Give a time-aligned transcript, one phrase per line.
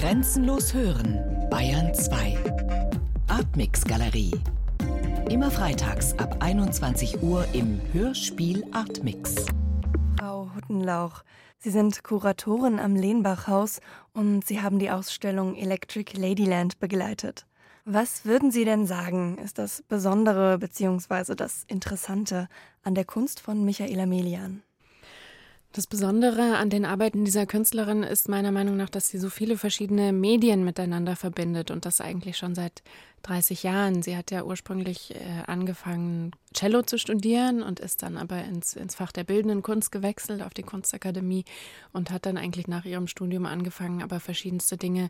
[0.00, 1.20] Grenzenlos hören,
[1.50, 2.38] Bayern 2.
[3.28, 4.32] Artmix Galerie.
[5.28, 9.44] Immer freitags ab 21 Uhr im Hörspiel Artmix.
[10.18, 11.22] Frau Huttenlauch,
[11.58, 13.80] Sie sind Kuratorin am Lehnbachhaus
[14.14, 17.44] und Sie haben die Ausstellung Electric Ladyland begleitet.
[17.84, 21.34] Was würden Sie denn sagen, ist das Besondere bzw.
[21.34, 22.48] das Interessante
[22.82, 24.62] an der Kunst von Michaela Melian?
[25.72, 29.56] Das Besondere an den Arbeiten dieser Künstlerin ist meiner Meinung nach, dass sie so viele
[29.56, 32.82] verschiedene Medien miteinander verbindet und das eigentlich schon seit
[33.22, 34.02] 30 Jahren.
[34.02, 38.96] Sie hat ja ursprünglich äh, angefangen, Cello zu studieren und ist dann aber ins, ins
[38.96, 41.44] Fach der bildenden Kunst gewechselt auf die Kunstakademie
[41.92, 45.08] und hat dann eigentlich nach ihrem Studium angefangen, aber verschiedenste Dinge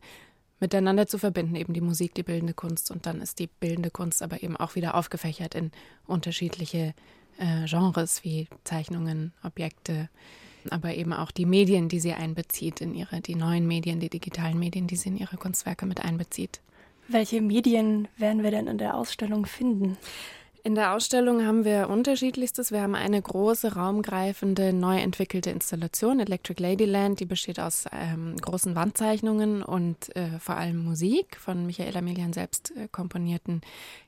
[0.59, 4.23] miteinander zu verbinden, eben die Musik, die bildende Kunst und dann ist die bildende Kunst
[4.23, 5.73] aber eben auch wieder aufgefächert in
[6.07, 6.93] unterschiedliche
[7.39, 10.11] äh, Genres wie Zeichnungen, Objekte,
[10.71, 14.59] aber eben auch die Medien, die sie einbezieht in ihre, die neuen Medien, die digitalen
[14.59, 16.61] Medien, die sie in ihre Kunstwerke mit einbezieht.
[17.09, 19.97] Welche Medien werden wir denn in der Ausstellung finden?
[20.63, 22.71] In der Ausstellung haben wir unterschiedlichstes.
[22.71, 28.75] Wir haben eine große, raumgreifende, neu entwickelte Installation, Electric Ladyland, die besteht aus ähm, großen
[28.75, 33.63] Wandzeichnungen und äh, vor allem Musik von Michaela Milian selbst äh, komponierten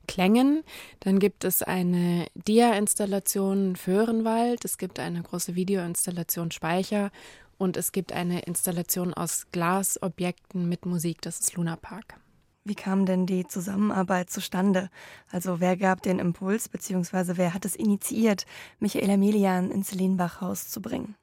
[0.06, 0.62] Klängen.
[1.00, 7.10] Dann gibt es eine Dia-Installation Föhrenwald, es gibt eine große Videoinstallation Speicher
[7.56, 12.16] und es gibt eine Installation aus Glasobjekten mit Musik, das ist Luna Park.
[12.64, 14.88] Wie kam denn die Zusammenarbeit zustande?
[15.30, 18.46] Also wer gab den Impuls, beziehungsweise wer hat es initiiert,
[18.78, 21.16] Michaela Melian ins Lehnbachhaus zu bringen?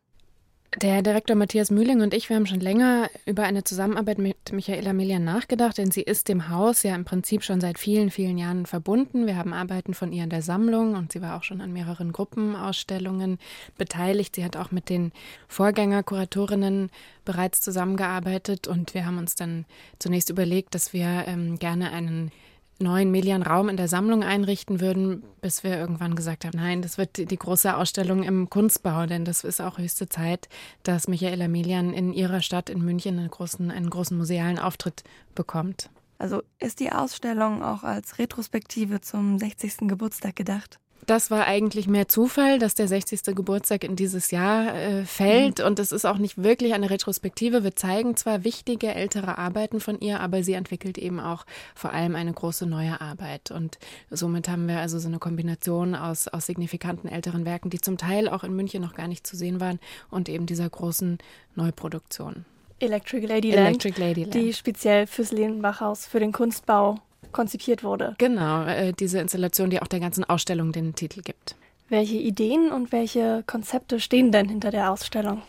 [0.78, 4.94] Der Direktor Matthias Mühling und ich, wir haben schon länger über eine Zusammenarbeit mit Michaela
[4.94, 8.68] Melian nachgedacht, denn sie ist dem Haus ja im Prinzip schon seit vielen, vielen Jahren
[8.68, 9.26] verbunden.
[9.26, 12.12] Wir haben Arbeiten von ihr in der Sammlung und sie war auch schon an mehreren
[12.12, 13.40] Gruppenausstellungen
[13.80, 14.36] beteiligt.
[14.36, 15.12] Sie hat auch mit den
[15.48, 16.92] Vorgängerkuratorinnen
[17.26, 19.66] bereits zusammengearbeitet und wir haben uns dann
[19.98, 22.32] zunächst überlegt, dass wir ähm, gerne einen
[22.80, 27.18] neuen Melian-Raum in der Sammlung einrichten würden, bis wir irgendwann gesagt haben, nein, das wird
[27.18, 30.50] die große Ausstellung im Kunstbau, denn das ist auch höchste Zeit,
[30.84, 35.04] dass Michaela Melian in ihrer Stadt in München einen großen, einen großen musealen Auftritt
[35.36, 35.90] bekommt.
[36.18, 39.88] Also ist die Ausstellung auch als Retrospektive zum 60.
[39.88, 40.80] Geburtstag gedacht?
[41.06, 43.36] Das war eigentlich mehr Zufall, dass der 60.
[43.36, 45.60] Geburtstag in dieses Jahr äh, fällt.
[45.60, 45.66] Mhm.
[45.66, 47.64] Und es ist auch nicht wirklich eine Retrospektive.
[47.64, 51.46] Wir zeigen zwar wichtige ältere Arbeiten von ihr, aber sie entwickelt eben auch
[51.76, 53.52] vor allem eine große neue Arbeit.
[53.52, 53.80] Und
[54.10, 58.30] somit haben wir also so eine Kombination aus, aus signifikanten älteren Werken, die zum Teil
[58.30, 59.80] auch in München noch gar nicht zu sehen waren,
[60.10, 61.18] und eben dieser großen
[61.56, 62.46] Neuproduktion.
[62.80, 64.34] Electric Ladyland, Electric Ladyland.
[64.34, 67.00] die speziell fürs Lehnbachhaus, für den Kunstbau
[67.32, 68.16] konzipiert wurde.
[68.18, 71.56] Genau, äh, diese Installation, die auch der ganzen Ausstellung den Titel gibt.
[71.90, 75.42] Welche Ideen und welche Konzepte stehen denn hinter der Ausstellung?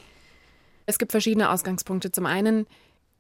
[0.86, 2.10] Es gibt verschiedene Ausgangspunkte.
[2.10, 2.66] Zum einen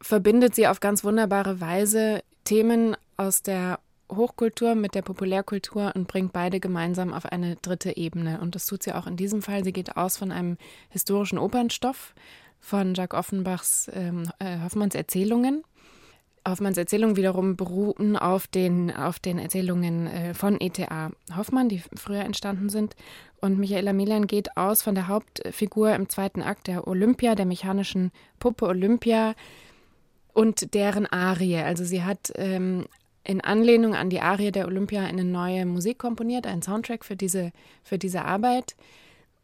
[0.00, 3.78] verbindet sie auf ganz wunderbare Weise Themen aus der
[4.10, 8.40] Hochkultur mit der Populärkultur und bringt beide gemeinsam auf eine dritte Ebene.
[8.40, 9.62] Und das tut sie auch in diesem Fall.
[9.64, 10.56] Sie geht aus von einem
[10.88, 12.14] historischen Opernstoff
[12.58, 15.62] von Jacques Offenbachs ähm, äh, Hoffmanns Erzählungen
[16.46, 21.10] Hoffmanns Erzählungen wiederum beruhen auf den, auf den Erzählungen äh, von E.T.A.
[21.36, 22.96] Hoffmann, die früher entstanden sind.
[23.40, 28.10] Und Michaela Melian geht aus von der Hauptfigur im zweiten Akt der Olympia, der mechanischen
[28.38, 29.34] Puppe Olympia
[30.32, 31.56] und deren Arie.
[31.56, 32.86] Also sie hat ähm,
[33.24, 37.52] in Anlehnung an die Arie der Olympia eine neue Musik komponiert, einen Soundtrack für diese,
[37.82, 38.76] für diese Arbeit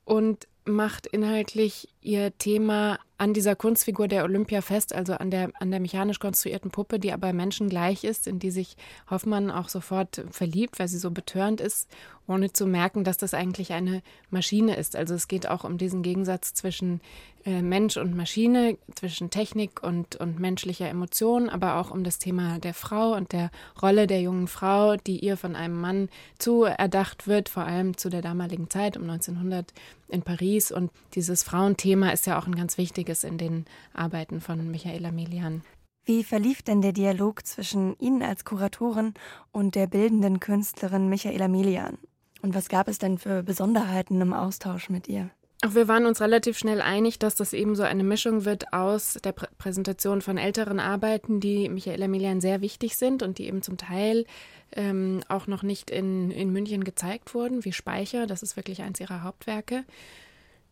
[0.05, 5.71] und macht inhaltlich ihr Thema an dieser Kunstfigur der Olympia fest, also an der, an
[5.71, 8.77] der mechanisch konstruierten Puppe, die aber menschengleich ist, in die sich
[9.11, 11.89] Hoffmann auch sofort verliebt, weil sie so betörend ist,
[12.27, 14.97] ohne zu merken, dass das eigentlich eine Maschine ist.
[14.97, 17.01] Also es geht auch um diesen Gegensatz zwischen
[17.47, 22.59] äh, Mensch und Maschine, zwischen Technik und, und menschlicher Emotion, aber auch um das Thema
[22.59, 23.51] der Frau und der
[23.81, 28.21] Rolle der jungen Frau, die ihr von einem Mann zuerdacht wird, vor allem zu der
[28.21, 29.73] damaligen Zeit um 1900
[30.09, 30.71] in Paris.
[30.71, 35.63] Und dieses Frauenthema ist ja auch ein ganz wichtiges in den Arbeiten von Michaela Melian.
[36.05, 39.15] Wie verlief denn der Dialog zwischen Ihnen als Kuratorin
[39.51, 41.99] und der bildenden Künstlerin Michaela Melian?
[42.43, 45.31] Und was gab es denn für Besonderheiten im Austausch mit ihr?
[45.65, 49.19] Auch wir waren uns relativ schnell einig, dass das eben so eine Mischung wird aus
[49.25, 53.63] der Prä Präsentation von älteren Arbeiten, die Michaela Melian sehr wichtig sind und die eben
[53.63, 54.27] zum Teil
[54.73, 59.01] ähm, auch noch nicht in, in München gezeigt wurden, wie Speicher, das ist wirklich eins
[59.01, 59.85] ihrer Hauptwerke.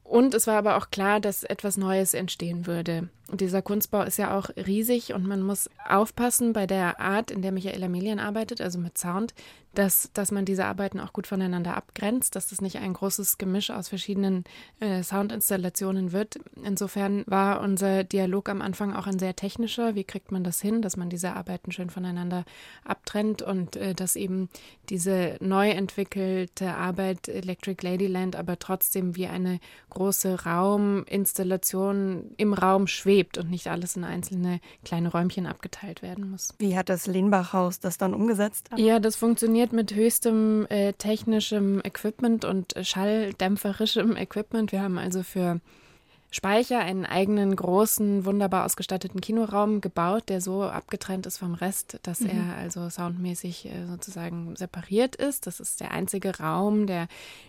[0.05, 3.09] Und es war aber auch klar, dass etwas Neues entstehen würde.
[3.33, 7.53] Dieser Kunstbau ist ja auch riesig und man muss aufpassen bei der Art, in der
[7.53, 9.35] Michaela Melian arbeitet, also mit Sound,
[9.75, 13.71] dass, dass man diese Arbeiten auch gut voneinander abgrenzt, dass es nicht ein großes Gemisch
[13.71, 14.45] aus verschiedenen
[14.79, 16.39] äh, Soundinstallationen wird.
[16.63, 19.97] Insofern war unser Dialog am Anfang auch ein sehr technischer.
[19.97, 22.45] Wie kriegt man das hin, dass man diese Arbeiten schön voneinander
[22.85, 24.49] abtrennt und äh, dass eben
[24.91, 29.59] diese neu entwickelte Arbeit Electric Ladyland aber trotzdem wie eine
[29.91, 36.49] große Rauminstallation im Raum schwebt und nicht alles in einzelne kleine Räumchen abgeteilt werden muss.
[36.59, 38.71] Wie hat das Lehnbach-Haus das dann umgesetzt?
[38.77, 44.73] Ja, das funktioniert mit höchstem äh, technischem Equipment und schalldämpferischem Equipment.
[44.73, 45.61] Wir haben also für
[46.35, 52.19] Speicher einen eigenen großen, wunderbar ausgestatteten Kinoraum gebaut, der so abgetrennt ist vom Rest, dass
[52.19, 52.31] mhm.
[52.31, 55.47] er also soundmäßig äh, sozusagen separiert ist.
[55.47, 57.07] Das ist der einzige Raum, der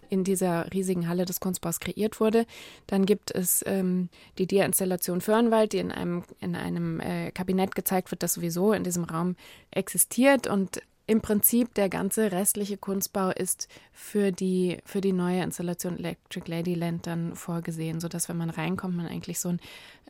[0.09, 2.45] in dieser riesigen Halle des Kunstbaus kreiert wurde.
[2.85, 8.11] Dann gibt es ähm, die Dia-Installation Föhrenwald, die in einem, in einem äh, Kabinett gezeigt
[8.11, 9.35] wird, das sowieso in diesem Raum
[9.71, 15.97] existiert und im Prinzip der ganze restliche Kunstbau ist für die, für die neue Installation
[15.97, 19.59] Electric Ladyland dann vorgesehen, sodass, wenn man reinkommt, man eigentlich so ein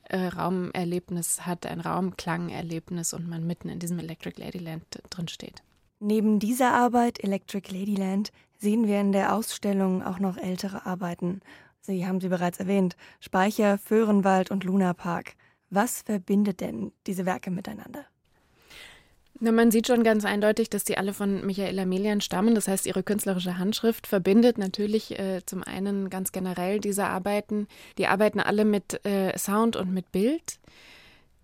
[0.10, 5.64] äh, Raumerlebnis hat, ein Raumklangerlebnis und man mitten in diesem Electric Ladyland drin steht.
[6.00, 11.42] Neben dieser Arbeit Electric Ladyland sehen wir in der Ausstellung auch noch ältere Arbeiten.
[11.82, 15.36] Sie haben sie bereits erwähnt: Speicher, Föhrenwald und Luna Park.
[15.70, 18.06] Was verbindet denn diese Werke miteinander?
[19.40, 22.56] Na, man sieht schon ganz eindeutig, dass die alle von Michaela Melian stammen.
[22.56, 27.68] Das heißt, ihre künstlerische Handschrift verbindet natürlich äh, zum einen ganz generell diese Arbeiten.
[27.98, 30.60] Die arbeiten alle mit äh, Sound und mit Bild.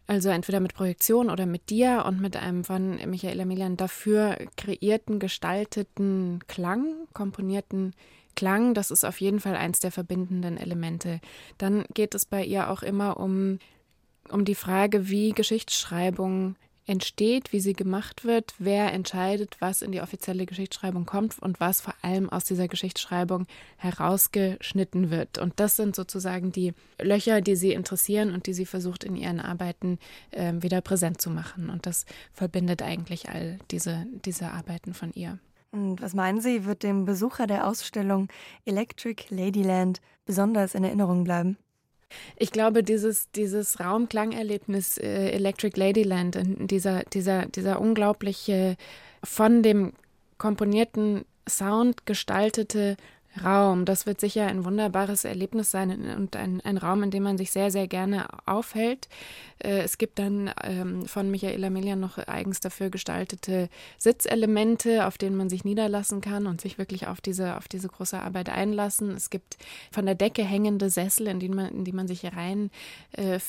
[0.07, 5.19] Also entweder mit Projektion oder mit Dia und mit einem von Michaela Melian dafür kreierten,
[5.19, 7.93] gestalteten Klang, komponierten
[8.35, 8.73] Klang.
[8.73, 11.19] Das ist auf jeden Fall eins der verbindenden Elemente.
[11.57, 13.59] Dann geht es bei ihr auch immer um,
[14.29, 16.55] um die Frage, wie Geschichtsschreibung
[16.91, 21.79] entsteht, wie sie gemacht wird, wer entscheidet, was in die offizielle Geschichtsschreibung kommt und was
[21.79, 23.47] vor allem aus dieser Geschichtsschreibung
[23.77, 25.37] herausgeschnitten wird.
[25.37, 29.39] Und das sind sozusagen die Löcher, die sie interessieren und die sie versucht in ihren
[29.39, 29.99] Arbeiten
[30.31, 31.69] äh, wieder präsent zu machen.
[31.69, 35.39] Und das verbindet eigentlich all diese, diese Arbeiten von ihr.
[35.71, 38.27] Und was meinen Sie, wird dem Besucher der Ausstellung
[38.65, 41.57] Electric Ladyland besonders in Erinnerung bleiben?
[42.35, 48.77] Ich glaube, dieses, dieses Raumklangerlebnis äh, Electric Ladyland, dieser, dieser, dieser unglaubliche,
[49.23, 49.93] von dem
[50.37, 52.97] komponierten Sound gestaltete
[53.43, 53.85] Raum.
[53.85, 57.51] Das wird sicher ein wunderbares Erlebnis sein und ein, ein Raum, in dem man sich
[57.51, 59.07] sehr, sehr gerne aufhält.
[59.59, 65.37] Äh, es gibt dann ähm, von Michaela Melian noch eigens dafür gestaltete Sitzelemente, auf denen
[65.37, 69.11] man sich niederlassen kann und sich wirklich auf diese, auf diese große Arbeit einlassen.
[69.11, 69.57] Es gibt
[69.91, 72.69] von der Decke hängende Sessel, in die man, in die man sich rein
[73.13, 73.39] äh,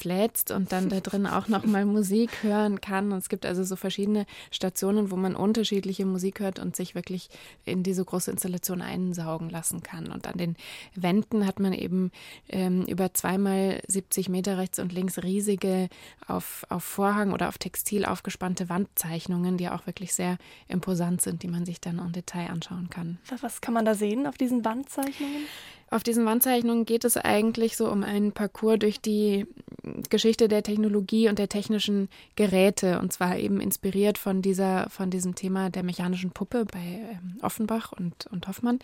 [0.51, 3.13] und dann da drin auch nochmal Musik hören kann.
[3.13, 7.29] Und es gibt also so verschiedene Stationen, wo man unterschiedliche Musik hört und sich wirklich
[7.65, 10.11] in diese große Installation einsaugen lassen lassen kann.
[10.11, 10.57] Und an den
[10.95, 12.11] Wänden hat man eben
[12.49, 15.89] ähm, über zweimal 70 Meter rechts und links riesige
[16.27, 20.39] auf, auf Vorhang oder auf Textil aufgespannte Wandzeichnungen, die auch wirklich sehr
[20.69, 23.19] imposant sind, die man sich dann im Detail anschauen kann.
[23.41, 25.47] Was kann man da sehen auf diesen Wandzeichnungen?
[25.93, 29.47] Auf diesen Wandzeichnungen geht es eigentlich so um einen Parcours durch die
[30.09, 35.35] Geschichte der Technologie und der technischen Geräte und zwar eben inspiriert von dieser von diesem
[35.35, 38.79] Thema der mechanischen Puppe bei ähm, Offenbach und, und Hoffmann.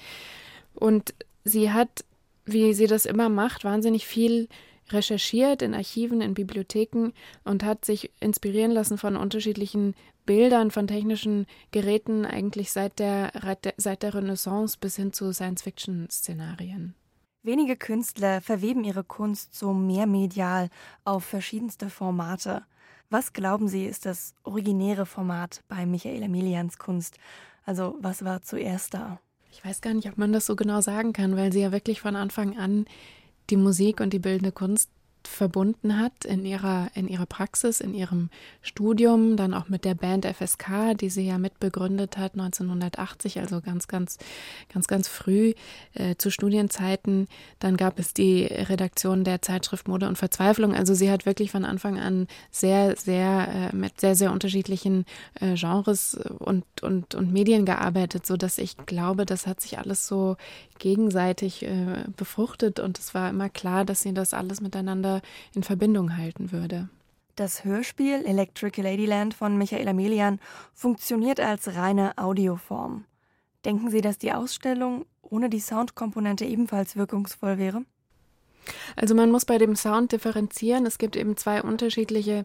[0.78, 1.14] Und
[1.44, 2.04] sie hat,
[2.44, 4.48] wie sie das immer macht, wahnsinnig viel
[4.90, 7.12] recherchiert in Archiven, in Bibliotheken
[7.44, 13.32] und hat sich inspirieren lassen von unterschiedlichen Bildern, von technischen Geräten, eigentlich seit der,
[13.76, 16.94] seit der Renaissance bis hin zu Science-Fiction-Szenarien.
[17.42, 20.68] Wenige Künstler verweben ihre Kunst so mehrmedial
[21.04, 22.64] auf verschiedenste Formate.
[23.10, 27.18] Was glauben Sie, ist das originäre Format bei Michael Emilians Kunst?
[27.64, 29.20] Also, was war zuerst da?
[29.58, 32.00] Ich weiß gar nicht, ob man das so genau sagen kann, weil sie ja wirklich
[32.00, 32.84] von Anfang an
[33.50, 34.88] die Musik und die bildende Kunst
[35.26, 38.30] verbunden hat in ihrer, in ihrer Praxis, in ihrem
[38.62, 43.88] Studium, dann auch mit der Band FSK, die sie ja mitbegründet hat 1980, also ganz,
[43.88, 44.18] ganz,
[44.72, 45.54] ganz, ganz früh
[45.94, 47.26] äh, zu Studienzeiten.
[47.58, 50.74] Dann gab es die Redaktion der Zeitschrift Mode und Verzweiflung.
[50.74, 55.04] Also sie hat wirklich von Anfang an sehr, sehr, äh, mit sehr, sehr unterschiedlichen
[55.40, 60.06] äh, Genres und, und, und Medien gearbeitet, so dass ich glaube, das hat sich alles
[60.06, 60.36] so
[60.78, 65.17] gegenseitig äh, befruchtet und es war immer klar, dass sie das alles miteinander
[65.54, 66.88] in Verbindung halten würde.
[67.36, 70.40] Das Hörspiel Electric Ladyland von Michaela Melian
[70.74, 73.04] funktioniert als reine Audioform.
[73.64, 77.84] Denken Sie, dass die Ausstellung ohne die Soundkomponente ebenfalls wirkungsvoll wäre?
[78.96, 80.84] Also man muss bei dem Sound differenzieren.
[80.86, 82.44] Es gibt eben zwei unterschiedliche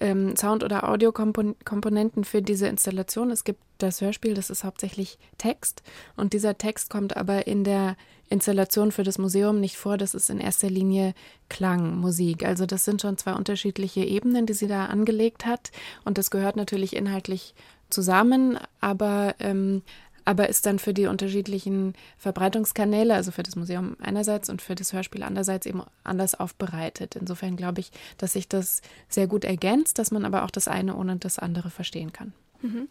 [0.00, 3.30] ähm, Sound- oder Audiokomponenten für diese Installation.
[3.30, 5.82] Es gibt das Hörspiel, das ist hauptsächlich Text
[6.16, 7.96] und dieser Text kommt aber in der
[8.30, 9.96] Installation für das Museum nicht vor.
[9.96, 11.14] Das ist in erster Linie
[11.48, 12.44] Klang, Musik.
[12.44, 15.70] Also das sind schon zwei unterschiedliche Ebenen, die sie da angelegt hat
[16.04, 17.54] und das gehört natürlich inhaltlich
[17.90, 19.82] zusammen, aber ähm,
[20.24, 24.92] aber ist dann für die unterschiedlichen Verbreitungskanäle, also für das Museum einerseits und für das
[24.92, 27.14] Hörspiel andererseits eben anders aufbereitet.
[27.16, 30.96] Insofern glaube ich, dass sich das sehr gut ergänzt, dass man aber auch das eine
[30.96, 32.32] ohne das andere verstehen kann.
[32.62, 32.88] Mhm.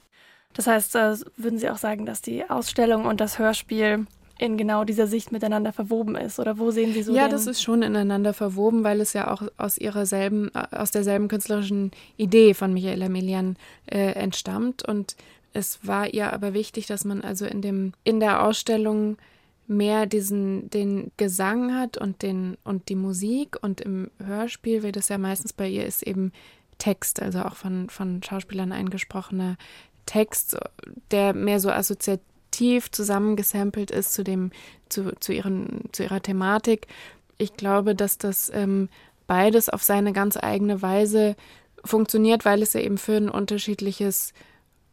[0.54, 4.06] Das heißt, äh, würden Sie auch sagen, dass die Ausstellung und das Hörspiel
[4.40, 6.40] in genau dieser Sicht miteinander verwoben ist?
[6.40, 7.14] Oder wo sehen Sie so?
[7.14, 10.92] Ja, das ist schon ineinander verwoben, weil es ja auch aus ihrer selben, äh, aus
[10.92, 14.84] derselben künstlerischen Idee von Michaela Melian äh, entstammt.
[14.84, 15.16] Und
[15.54, 19.18] es war ihr aber wichtig, dass man also in dem, in der Ausstellung
[19.68, 25.10] mehr diesen, den Gesang hat und den, und die Musik und im Hörspiel, wie das
[25.10, 26.32] ja meistens bei ihr ist, eben
[26.80, 29.58] Text, also auch von, von Schauspielern eingesprochener
[30.06, 30.58] Text,
[31.12, 32.26] der mehr so assoziativ
[32.92, 34.52] zusammengesampelt ist zu dem,
[34.90, 36.88] zu, zu, ihren, zu ihrer Thematik.
[37.38, 38.90] Ich glaube, dass das ähm,
[39.28, 41.36] beides auf seine ganz eigene Weise
[41.84, 44.34] funktioniert, weil es ja eben für ein unterschiedliches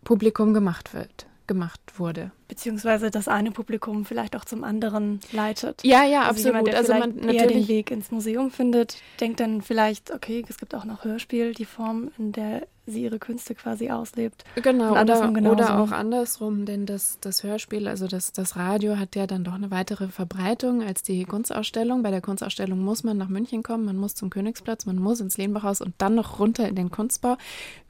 [0.04, 2.32] Publikum gemacht wird, gemacht wurde.
[2.50, 5.84] Beziehungsweise das eine Publikum vielleicht auch zum anderen leitet.
[5.84, 6.46] Ja, ja, also absolut.
[6.46, 10.44] Jemand, der also man natürlich eher den Weg ins Museum findet, denkt dann vielleicht, okay,
[10.48, 14.44] es gibt auch noch Hörspiel, die Form, in der sie ihre Künste quasi auslebt.
[14.56, 19.26] Genau, oder, oder auch andersrum, denn das, das Hörspiel, also das, das Radio hat ja
[19.26, 22.02] dann doch eine weitere Verbreitung als die Kunstausstellung.
[22.02, 25.36] Bei der Kunstausstellung muss man nach München kommen, man muss zum Königsplatz, man muss ins
[25.36, 27.36] Lehnbachhaus und dann noch runter in den Kunstbau.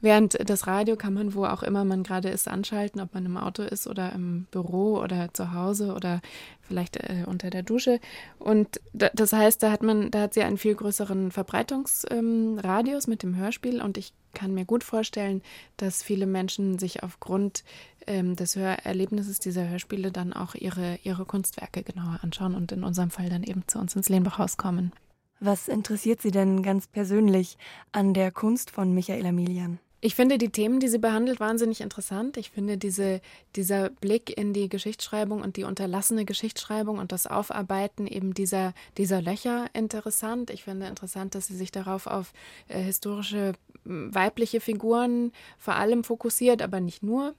[0.01, 3.37] Während das Radio kann man, wo auch immer man gerade ist, anschalten, ob man im
[3.37, 6.21] Auto ist oder im Büro oder zu Hause oder
[6.61, 7.99] vielleicht äh, unter der Dusche.
[8.37, 13.09] Und da, das heißt, da hat man, da hat sie einen viel größeren Verbreitungsradius ähm,
[13.09, 15.41] mit dem Hörspiel und ich kann mir gut vorstellen,
[15.77, 17.63] dass viele Menschen sich aufgrund
[18.07, 23.11] ähm, des Hörerlebnisses dieser Hörspiele dann auch ihre, ihre Kunstwerke genauer anschauen und in unserem
[23.11, 24.91] Fall dann eben zu uns ins Lehnbachhaus kommen.
[25.39, 27.57] Was interessiert Sie denn ganz persönlich
[27.91, 29.79] an der Kunst von Michael Milian?
[30.03, 32.35] Ich finde die Themen, die sie behandelt, wahnsinnig interessant.
[32.35, 33.21] Ich finde diese,
[33.55, 39.21] dieser Blick in die Geschichtsschreibung und die unterlassene Geschichtsschreibung und das Aufarbeiten eben dieser, dieser
[39.21, 40.49] Löcher interessant.
[40.49, 42.33] Ich finde interessant, dass sie sich darauf auf
[42.67, 43.53] äh, historische
[43.83, 47.35] weibliche Figuren vor allem fokussiert, aber nicht nur.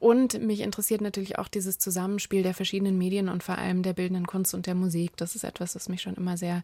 [0.00, 4.26] Und mich interessiert natürlich auch dieses Zusammenspiel der verschiedenen Medien und vor allem der bildenden
[4.26, 5.14] Kunst und der Musik.
[5.18, 6.62] Das ist etwas, was mich schon immer sehr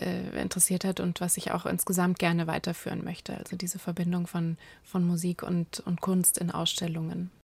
[0.00, 3.38] äh, interessiert hat und was ich auch insgesamt gerne weiterführen möchte.
[3.38, 7.30] Also diese Verbindung von, von Musik und, und Kunst in Ausstellungen.